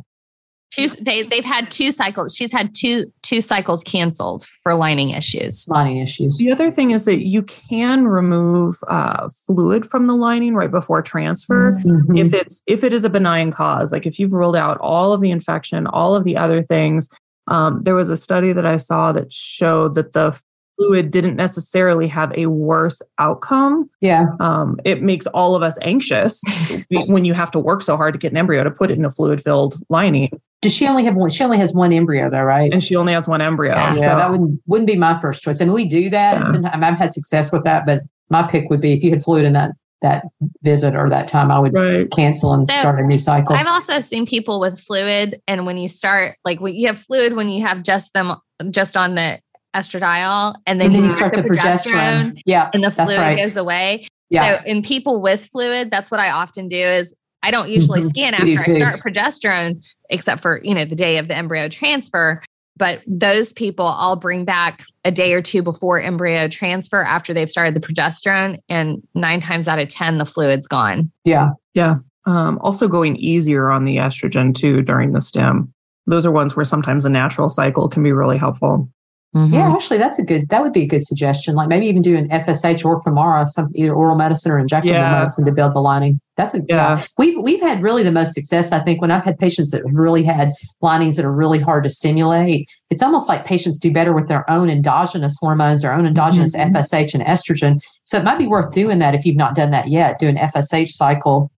[0.70, 2.34] Two, they they've had two cycles.
[2.34, 5.66] She's had two two cycles canceled for lining issues.
[5.68, 6.38] Lining issues.
[6.38, 11.02] The other thing is that you can remove uh, fluid from the lining right before
[11.02, 11.78] transfer.
[11.84, 12.18] Mhm.
[12.18, 15.20] if it's if it is a benign cause like if you've ruled out all of
[15.20, 17.08] the infection all of the other things
[17.48, 20.38] um, there was a study that i saw that showed that the
[20.82, 24.26] fluid didn't necessarily have a worse outcome yeah.
[24.40, 26.40] um, it makes all of us anxious
[27.08, 29.04] when you have to work so hard to get an embryo to put it in
[29.04, 30.28] a fluid filled lining
[30.62, 31.30] Does she only have one?
[31.30, 32.72] She only has one embryo, though, right?
[32.72, 33.92] and she only has one embryo Yeah.
[33.92, 35.60] So so that wouldn't wouldn't be my first choice.
[35.60, 36.46] I mean, we do that, Yeah.
[36.46, 37.84] sometimes I've had success with that.
[37.86, 40.24] But my pick would be if you had fluid in that that
[40.62, 43.54] visit or that time, I would right cancel and So, start a new cycle.
[43.54, 47.34] I've also seen people with fluid, and when you start, like when you have fluid
[47.34, 48.32] when you have just them
[48.70, 49.38] just on the
[49.74, 52.40] estradiol, and then, and then you start start the progesterone.
[52.46, 53.36] Yeah, and the fluid right.
[53.36, 54.06] goes away.
[54.30, 54.58] Yeah.
[54.58, 58.08] So in people with fluid, that's what I often do is I don't usually Mhm.
[58.08, 62.40] scan after I start progesterone, except for, you know, the day of the embryo transfer.
[62.76, 67.50] But those people I'll bring back a day or two before embryo transfer after they've
[67.50, 68.58] started the progesterone.
[68.68, 71.10] And nine times out of 10, the fluid's gone.
[71.24, 71.50] yeah.
[71.74, 75.72] yeah um, also going easier on the estrogen too during the stem
[76.06, 78.88] those are ones where sometimes a natural cycle can be really helpful
[79.34, 80.50] Yeah, actually, that's a good.
[80.50, 81.54] That would be a good suggestion.
[81.54, 85.10] Like maybe even do an FSH or Femara, some either oral medicine or injectable Yeah.
[85.10, 86.20] medicine to build the lining.
[86.36, 86.96] That's a yeah.
[86.98, 87.04] Yeah.
[87.16, 89.94] We've we've had really the most success, I think, when I've had patients that have
[89.94, 92.68] really had linings that are really hard to stimulate.
[92.90, 96.70] It's almost like patients do better with their own endogenous hormones, their own endogenous Mhm.
[96.74, 97.80] FSH and estrogen.
[98.04, 100.18] So it might be worth doing that if you've not done that yet.
[100.18, 101.50] Do an FSH cycle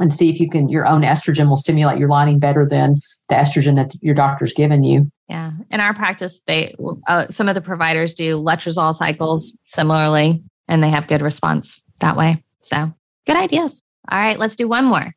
[0.00, 0.68] and see if you can.
[0.68, 2.96] Your own estrogen will stimulate your lining better than
[3.28, 5.10] the estrogen that your doctor's given you.
[5.28, 5.52] Yeah.
[5.70, 6.74] In our practice, they
[7.06, 12.16] uh, some of the providers do letrozole cycles similarly, and they have good response that
[12.16, 12.42] way.
[12.62, 12.92] So
[13.26, 13.82] good ideas.
[14.10, 15.12] All right, let's do one more.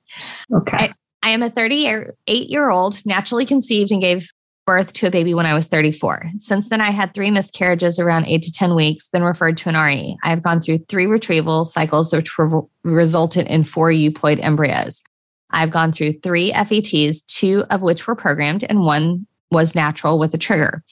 [0.54, 0.92] okay
[1.24, 4.30] I am a 38 year old, naturally conceived, and gave
[4.66, 6.32] birth to a baby when I was 34.
[6.38, 9.76] Since then, I had three miscarriages around eight to 10 weeks, then referred to an
[9.76, 10.18] RE.
[10.24, 15.04] I have gone through three retrieval cycles, which re- resulted in four euploid embryos.
[15.52, 20.34] I've gone through three FETs, two of which were programmed, and one was natural with
[20.34, 20.84] a trigger.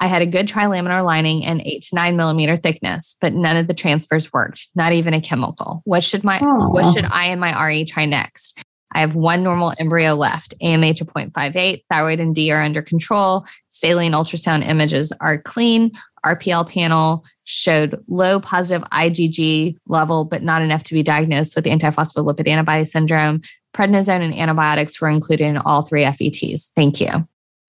[0.00, 3.66] I had a good trilaminar lining and eight to nine millimeter thickness, but none of
[3.66, 5.82] the transfers worked, not even a chemical.
[5.84, 6.72] What should my Aww.
[6.72, 8.62] what should I and my RE try next?
[8.92, 10.54] I have one normal embryo left.
[10.62, 13.44] AMH of 0.58, thyroid and D are under control.
[13.68, 15.92] Saline ultrasound images are clean.
[16.24, 22.48] RPL panel showed low positive IgG level, but not enough to be diagnosed with antiphospholipid
[22.48, 23.40] antibody syndrome.
[23.74, 26.70] Prednisone and antibiotics were included in all three FETs.
[26.74, 27.10] Thank you.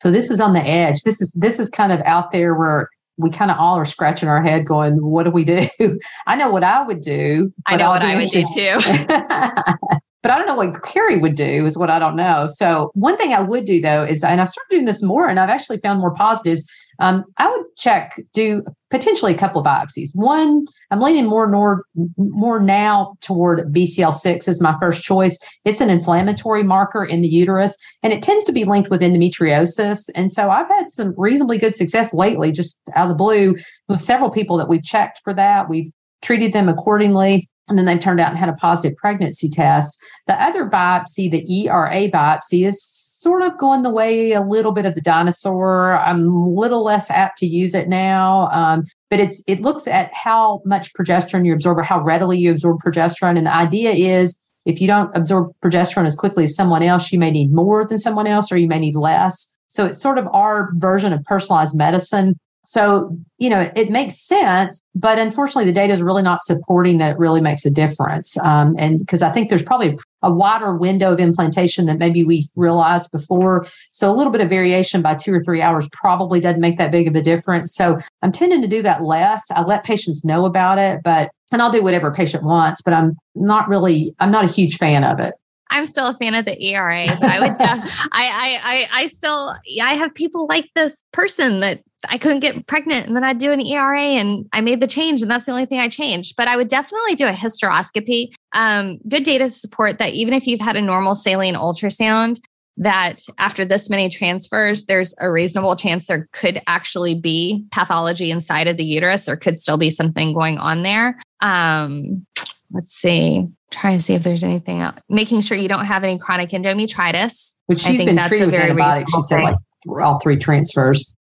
[0.01, 1.01] So this is on the edge.
[1.03, 4.29] This is this is kind of out there where we kind of all are scratching
[4.29, 5.67] our head going, what do we do?
[6.27, 7.51] I know what I would do.
[7.65, 8.77] I know what I would do too.
[10.27, 12.47] but I don't know what Carrie would do is what I don't know.
[12.49, 15.39] So one thing I would do though is, and I've started doing this more and
[15.39, 16.69] I've actually found more positives.
[16.99, 20.09] Um, I would check, do potentially a couple of biopsies.
[20.15, 21.85] One, I'm leaning more nor,
[22.17, 25.39] more now toward BCL6 as my first choice.
[25.63, 30.09] It's an inflammatory marker in the uterus, and it tends to be linked with endometriosis.
[30.13, 33.55] And so I've had some reasonably good success lately, just out of the blue,
[33.87, 35.69] with several people that we've checked for that.
[35.69, 35.89] We've
[36.21, 39.97] treated them accordingly and then they've turned out and had a positive pregnancy test.
[40.27, 44.85] The other biopsy, the ERA biopsy, is sort of going the way a little bit
[44.85, 45.97] of the dinosaur.
[45.97, 50.13] I'm a little less apt to use it now, um, but it's it looks at
[50.13, 53.37] how much progesterone you absorb or how readily you absorb progesterone.
[53.37, 57.19] And the idea is if you don't absorb progesterone as quickly as someone else, you
[57.19, 59.57] may need more than someone else, or you may need less.
[59.67, 64.81] So it's sort of our version of personalized medicine so, you know, it makes sense,
[64.93, 68.37] but unfortunately, the data is really not supporting that it really makes a difference.
[68.39, 72.49] Um, and because I think there's probably a wider window of implantation than maybe we
[72.57, 73.67] realized before.
[73.91, 76.91] So, a little bit of variation by two or three hours probably doesn't make that
[76.91, 77.73] big of a difference.
[77.73, 79.49] So, I'm tending to do that less.
[79.49, 83.15] I let patients know about it, but and I'll do whatever patient wants, but I'm
[83.33, 85.35] not really, I'm not a huge fan of it.
[85.69, 89.55] I'm still a fan of the ERA, but I would, I, I, I, I still,
[89.81, 93.51] I have people like this person that I couldn't get pregnant and then I'd do
[93.51, 96.35] an ERA and I made the change and that's the only thing I changed.
[96.37, 98.33] But I would definitely do a hysteroscopy.
[98.53, 102.39] Um, good data support that even if you've had a normal saline ultrasound,
[102.77, 108.67] that after this many transfers, there's a reasonable chance there could actually be pathology inside
[108.67, 109.25] of the uterus.
[109.25, 111.19] There could still be something going on there.
[111.41, 112.25] Um,
[112.71, 114.99] let's see, trying to see if there's anything else.
[115.09, 117.55] Making sure you don't have any chronic endometritis.
[117.67, 119.11] Which she's been treated with antibiotics.
[119.13, 119.57] She said like
[120.01, 121.13] all three transfers.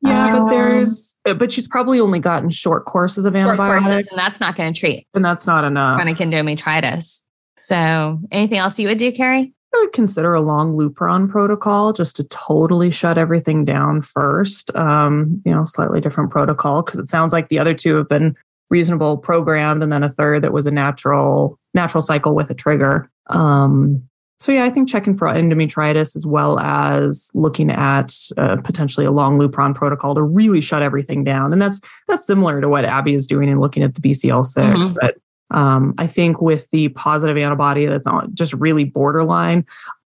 [0.00, 4.08] Yeah, um, but there's, uh, but she's probably only gotten short courses of antibiotics, courses,
[4.08, 5.06] and that's not going to treat.
[5.14, 5.96] And that's not enough.
[5.96, 7.22] Chronic endometritis.
[7.56, 9.54] So, anything else you would do, Carrie?
[9.74, 14.74] I would consider a long Lupron protocol just to totally shut everything down first.
[14.76, 18.34] Um, you know, slightly different protocol because it sounds like the other two have been
[18.72, 23.08] reasonable programmed, and then a third that was a natural natural cycle with a trigger.
[23.28, 24.02] Um,
[24.40, 29.12] so yeah, I think checking for endometritis as well as looking at uh, potentially a
[29.12, 33.14] long Lupron protocol to really shut everything down, and that's that's similar to what Abby
[33.14, 34.54] is doing and looking at the BCL6.
[34.56, 34.94] Mm-hmm.
[35.00, 39.66] But um, I think with the positive antibody that's on just really borderline,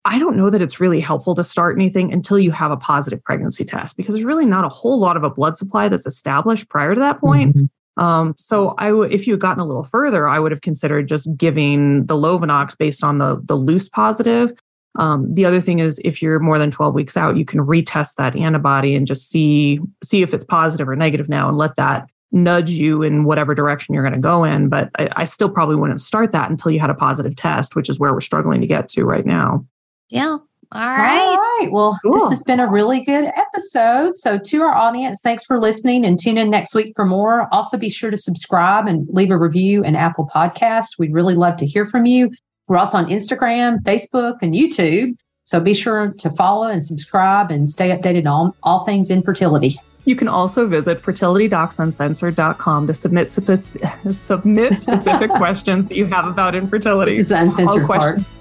[0.04, 3.24] I don't know that it's really helpful to start anything until you have a positive
[3.24, 6.68] pregnancy test because there's really not a whole lot of a blood supply that's established
[6.68, 7.56] prior to that point.
[7.56, 7.64] Mm-hmm.
[8.00, 11.06] Um, so I would, if you had gotten a little further, I would have considered
[11.06, 14.52] just giving the Lovenox based on the the loose positive.
[14.98, 18.16] Um, the other thing is, if you're more than 12 weeks out, you can retest
[18.16, 22.08] that antibody and just see see if it's positive or negative now, and let that
[22.32, 24.70] nudge you in whatever direction you're going to go in.
[24.70, 27.90] But I, I still probably wouldn't start that until you had a positive test, which
[27.90, 29.66] is where we're struggling to get to right now.
[30.08, 30.38] Yeah,
[30.72, 31.20] all right.
[31.20, 31.68] All right.
[31.72, 32.12] Well, cool.
[32.12, 34.14] this has been a really good episode.
[34.14, 37.52] So, to our audience, thanks for listening and tune in next week for more.
[37.52, 40.90] Also, be sure to subscribe and leave a review in Apple Podcast.
[40.96, 42.30] We'd really love to hear from you.
[42.68, 45.16] We're also on Instagram, Facebook, and YouTube.
[45.42, 49.76] So, be sure to follow and subscribe and stay updated on all things infertility.
[50.04, 56.54] You can also visit fertilitydocsuncensored.com to submit, spe- submit specific questions that you have about
[56.54, 57.12] infertility.
[57.12, 58.34] This is the uncensored all questions,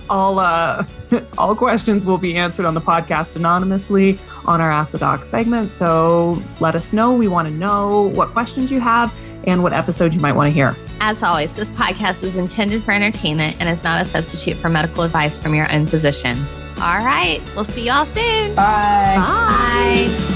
[0.10, 0.86] all, uh,
[1.38, 5.70] all questions will be answered on the podcast anonymously on our Ask the Doc segment.
[5.70, 7.14] So let us know.
[7.14, 9.12] We want to know what questions you have
[9.44, 10.76] and what episodes you might want to hear.
[11.00, 15.02] As always, this podcast is intended for entertainment and is not a substitute for medical
[15.02, 16.46] advice from your own physician.
[16.78, 17.40] All right.
[17.54, 18.54] We'll see y'all soon.
[18.54, 19.16] Bye.
[19.16, 20.32] Bye.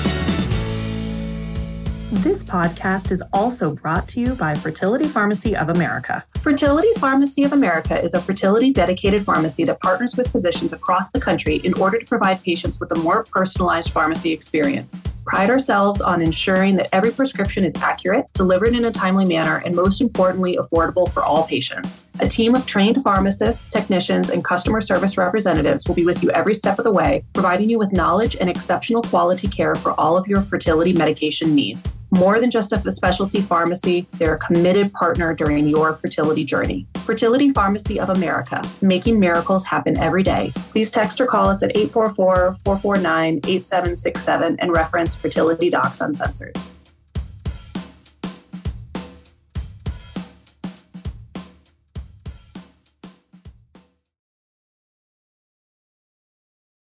[2.12, 6.25] This podcast is also brought to you by Fertility Pharmacy of America.
[6.40, 11.21] Fertility Pharmacy of America is a fertility dedicated pharmacy that partners with physicians across the
[11.21, 14.98] country in order to provide patients with a more personalized pharmacy experience.
[15.25, 19.77] Pride ourselves on ensuring that every prescription is accurate, delivered in a timely manner, and
[19.77, 22.02] most importantly, affordable for all patients.
[22.19, 26.54] A team of trained pharmacists, technicians, and customer service representatives will be with you every
[26.54, 30.27] step of the way, providing you with knowledge and exceptional quality care for all of
[30.27, 31.92] your fertility medication needs.
[32.13, 36.87] More than just a specialty pharmacy, they're a committed partner during your fertility journey.
[37.04, 40.52] Fertility Pharmacy of America, making miracles happen every day.
[40.71, 46.58] Please text or call us at 844 449 8767 and reference Fertility Docs Uncensored.